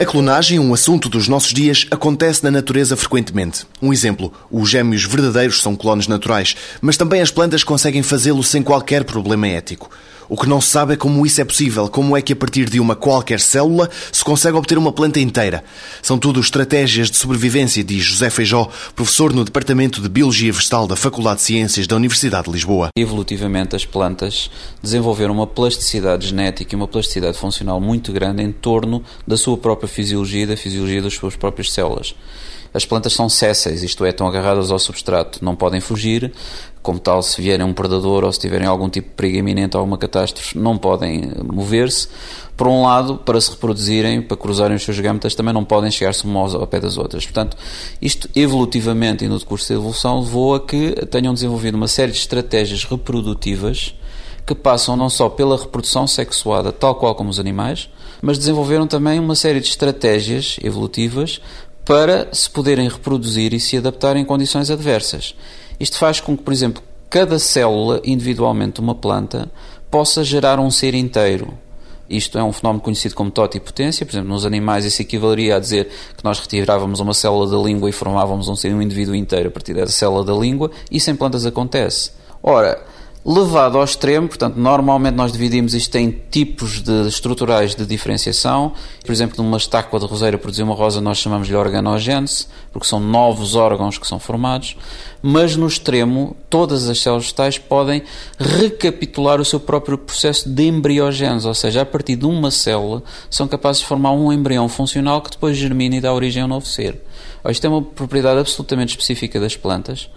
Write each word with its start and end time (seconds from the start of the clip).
A 0.00 0.06
clonagem, 0.06 0.60
um 0.60 0.72
assunto 0.72 1.08
dos 1.08 1.26
nossos 1.26 1.52
dias, 1.52 1.84
acontece 1.90 2.44
na 2.44 2.52
natureza 2.52 2.96
frequentemente. 2.96 3.66
Um 3.82 3.92
exemplo: 3.92 4.32
os 4.48 4.70
gêmeos 4.70 5.02
verdadeiros 5.02 5.60
são 5.60 5.74
clones 5.74 6.06
naturais, 6.06 6.54
mas 6.80 6.96
também 6.96 7.20
as 7.20 7.32
plantas 7.32 7.64
conseguem 7.64 8.00
fazê-lo 8.00 8.44
sem 8.44 8.62
qualquer 8.62 9.02
problema 9.02 9.48
ético. 9.48 9.90
O 10.30 10.36
que 10.36 10.46
não 10.46 10.60
se 10.60 10.68
sabe 10.68 10.92
é 10.92 10.96
como 10.96 11.24
isso 11.24 11.40
é 11.40 11.44
possível, 11.44 11.88
como 11.88 12.14
é 12.14 12.20
que 12.20 12.34
a 12.34 12.36
partir 12.36 12.68
de 12.68 12.78
uma 12.78 12.94
qualquer 12.94 13.40
célula 13.40 13.88
se 14.12 14.22
consegue 14.22 14.58
obter 14.58 14.76
uma 14.76 14.92
planta 14.92 15.18
inteira. 15.18 15.64
São 16.02 16.18
tudo 16.18 16.38
estratégias 16.38 17.10
de 17.10 17.16
sobrevivência, 17.16 17.82
diz 17.82 18.04
José 18.04 18.28
Feijó, 18.28 18.68
professor 18.94 19.32
no 19.32 19.42
Departamento 19.42 20.02
de 20.02 20.08
Biologia 20.08 20.52
Vegetal 20.52 20.86
da 20.86 20.96
Faculdade 20.96 21.36
de 21.36 21.46
Ciências 21.46 21.86
da 21.86 21.96
Universidade 21.96 22.44
de 22.44 22.52
Lisboa. 22.52 22.90
Evolutivamente, 22.94 23.74
as 23.74 23.86
plantas 23.86 24.50
desenvolveram 24.82 25.32
uma 25.32 25.46
plasticidade 25.46 26.26
genética 26.26 26.74
e 26.74 26.76
uma 26.76 26.86
plasticidade 26.86 27.38
funcional 27.38 27.80
muito 27.80 28.12
grande 28.12 28.42
em 28.42 28.52
torno 28.52 29.02
da 29.26 29.36
sua 29.36 29.56
própria 29.56 29.88
fisiologia 29.88 30.42
e 30.42 30.46
da 30.46 30.58
fisiologia 30.58 31.00
das 31.00 31.14
suas 31.14 31.36
próprias 31.36 31.72
células. 31.72 32.14
As 32.72 32.84
plantas 32.84 33.14
são 33.14 33.28
césseis, 33.28 33.82
isto 33.82 34.04
é, 34.04 34.10
estão 34.10 34.26
agarradas 34.26 34.70
ao 34.70 34.78
substrato, 34.78 35.44
não 35.44 35.56
podem 35.56 35.80
fugir, 35.80 36.32
como 36.82 36.98
tal, 36.98 37.22
se 37.22 37.40
vierem 37.40 37.66
um 37.66 37.72
predador 37.72 38.24
ou 38.24 38.32
se 38.32 38.40
tiverem 38.40 38.66
algum 38.66 38.88
tipo 38.88 39.08
de 39.08 39.14
perigo 39.14 39.38
iminente 39.38 39.76
ou 39.76 39.80
alguma 39.80 39.98
catástrofe, 39.98 40.56
não 40.56 40.78
podem 40.78 41.30
mover-se. 41.52 42.08
Por 42.56 42.66
um 42.66 42.82
lado, 42.82 43.16
para 43.18 43.40
se 43.40 43.50
reproduzirem, 43.50 44.22
para 44.22 44.36
cruzarem 44.36 44.76
os 44.76 44.82
seus 44.82 44.98
gametas, 44.98 45.34
também 45.34 45.52
não 45.52 45.64
podem 45.64 45.90
chegar-se 45.90 46.24
umas 46.24 46.54
ao 46.54 46.66
pé 46.66 46.80
das 46.80 46.96
outras. 46.96 47.24
Portanto, 47.24 47.56
isto 48.00 48.28
evolutivamente 48.34 49.24
e 49.24 49.28
no 49.28 49.38
decurso 49.38 49.68
da 49.68 49.74
evolução 49.74 50.20
levou 50.20 50.54
a 50.54 50.60
que 50.60 50.92
tenham 51.06 51.34
desenvolvido 51.34 51.74
uma 51.74 51.88
série 51.88 52.12
de 52.12 52.18
estratégias 52.18 52.84
reprodutivas 52.84 53.94
que 54.46 54.54
passam 54.54 54.96
não 54.96 55.10
só 55.10 55.28
pela 55.28 55.58
reprodução 55.58 56.06
sexuada, 56.06 56.72
tal 56.72 56.94
qual 56.94 57.14
como 57.14 57.28
os 57.28 57.38
animais, 57.38 57.90
mas 58.22 58.38
desenvolveram 58.38 58.86
também 58.86 59.20
uma 59.20 59.34
série 59.34 59.60
de 59.60 59.68
estratégias 59.68 60.56
evolutivas 60.64 61.38
para 61.88 62.28
se 62.34 62.50
poderem 62.50 62.86
reproduzir 62.86 63.54
e 63.54 63.58
se 63.58 63.78
adaptar 63.78 64.14
em 64.14 64.22
condições 64.22 64.70
adversas. 64.70 65.34
Isto 65.80 65.96
faz 65.96 66.20
com 66.20 66.36
que, 66.36 66.42
por 66.42 66.52
exemplo, 66.52 66.82
cada 67.08 67.38
célula 67.38 68.02
individualmente 68.04 68.74
de 68.74 68.80
uma 68.82 68.94
planta 68.94 69.50
possa 69.90 70.22
gerar 70.22 70.60
um 70.60 70.70
ser 70.70 70.92
inteiro. 70.92 71.56
Isto 72.06 72.36
é 72.38 72.44
um 72.44 72.52
fenómeno 72.52 72.82
conhecido 72.82 73.14
como 73.14 73.30
totipotência. 73.30 74.04
Por 74.04 74.12
exemplo, 74.12 74.28
nos 74.28 74.44
animais 74.44 74.84
isso 74.84 75.00
equivaleria 75.00 75.56
a 75.56 75.58
dizer 75.58 75.88
que 76.14 76.22
nós 76.22 76.38
retirávamos 76.38 77.00
uma 77.00 77.14
célula 77.14 77.50
da 77.50 77.56
língua 77.56 77.88
e 77.88 77.92
formávamos 77.92 78.48
um, 78.48 78.56
ser, 78.56 78.74
um 78.74 78.82
indivíduo 78.82 79.14
inteiro 79.14 79.48
a 79.48 79.50
partir 79.50 79.72
dessa 79.72 79.92
célula 79.92 80.22
da 80.22 80.34
língua. 80.34 80.70
Isso 80.90 81.10
em 81.10 81.16
plantas 81.16 81.46
acontece. 81.46 82.10
Ora, 82.42 82.84
levado 83.24 83.76
ao 83.76 83.84
extremo, 83.84 84.28
portanto, 84.28 84.56
normalmente 84.56 85.14
nós 85.14 85.32
dividimos 85.32 85.74
isto 85.74 85.94
em 85.96 86.10
tipos 86.30 86.80
de 86.80 87.06
estruturais 87.08 87.74
de 87.74 87.84
diferenciação. 87.84 88.72
Por 89.04 89.12
exemplo, 89.12 89.42
numa 89.42 89.56
estácua 89.56 90.00
de 90.00 90.06
roseira 90.06 90.38
produzir 90.38 90.62
uma 90.62 90.74
rosa, 90.74 91.00
nós 91.00 91.18
chamamos-lhe 91.18 91.56
organogênese, 91.56 92.46
porque 92.72 92.86
são 92.86 93.00
novos 93.00 93.54
órgãos 93.54 93.98
que 93.98 94.06
são 94.06 94.18
formados. 94.18 94.76
Mas 95.20 95.56
no 95.56 95.66
extremo, 95.66 96.36
todas 96.48 96.88
as 96.88 97.00
células 97.00 97.24
vegetais 97.24 97.58
podem 97.58 98.02
recapitular 98.38 99.40
o 99.40 99.44
seu 99.44 99.58
próprio 99.58 99.98
processo 99.98 100.48
de 100.48 100.66
embriogênese, 100.66 101.46
ou 101.46 101.54
seja, 101.54 101.82
a 101.82 101.86
partir 101.86 102.16
de 102.16 102.24
uma 102.24 102.50
célula 102.50 103.02
são 103.28 103.48
capazes 103.48 103.82
de 103.82 103.88
formar 103.88 104.12
um 104.12 104.32
embrião 104.32 104.68
funcional 104.68 105.20
que 105.20 105.30
depois 105.30 105.56
germina 105.56 105.96
e 105.96 106.00
dá 106.00 106.12
origem 106.12 106.42
a 106.42 106.46
um 106.46 106.48
novo 106.48 106.66
ser. 106.66 107.02
Isto 107.48 107.66
é 107.66 107.70
uma 107.70 107.82
propriedade 107.82 108.38
absolutamente 108.38 108.90
específica 108.90 109.40
das 109.40 109.56
plantas 109.56 110.08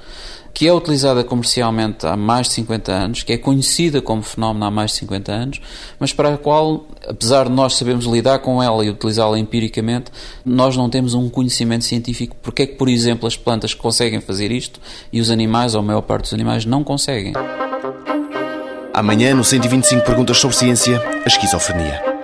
que 0.54 0.68
é 0.68 0.74
utilizada 0.74 1.24
comercialmente 1.24 2.06
há 2.06 2.16
mais 2.16 2.48
de 2.48 2.54
50 2.54 2.92
anos, 2.92 3.24
que 3.24 3.34
é 3.34 3.38
conhecida 3.38 4.02
como 4.02 4.22
fenómeno 4.22 4.66
há 4.66 4.72
mais 4.72 4.92
de 4.92 4.98
50 4.98 5.32
anos, 5.32 5.62
mas 6.00 6.14
para 6.14 6.34
a 6.34 6.38
qual, 6.38 6.86
apesar 7.08 7.48
de 7.48 7.52
nós 7.52 7.76
sabermos 7.76 8.06
lidar 8.06 8.40
com 8.40 8.62
ela 8.62 8.84
e 8.86 8.90
utilizá-la 8.90 9.40
empiricamente, 9.40 10.12
nós 10.46 10.76
não 10.76 10.90
temos 10.90 11.14
um 11.14 11.30
conhecimento 11.30 11.86
científico 11.86 12.36
porque 12.42 12.64
é 12.64 12.68
que, 12.68 12.76
por 12.76 12.90
exemplo, 12.90 13.28
as 13.28 13.38
plantas 13.38 13.74
conseguem 13.74 14.20
fazer 14.20 14.52
isto 14.52 14.80
e 15.12 15.20
os 15.22 15.30
animais, 15.30 15.76
ou 15.76 15.82
a 15.82 15.84
maior 15.84 16.02
parte 16.02 16.24
dos 16.24 16.34
animais, 16.34 16.66
não 16.66 16.84
conseguem. 16.84 17.34
Amanhã, 18.94 19.34
no 19.34 19.44
125 19.44 20.06
Perguntas 20.06 20.38
sobre 20.38 20.56
Ciência, 20.56 21.02
a 21.24 21.28
esquizofrenia. 21.28 22.21